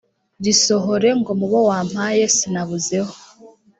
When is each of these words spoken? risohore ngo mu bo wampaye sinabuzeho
risohore 0.43 1.09
ngo 1.19 1.31
mu 1.39 1.45
bo 1.51 1.59
wampaye 1.69 2.23
sinabuzeho 2.37 3.13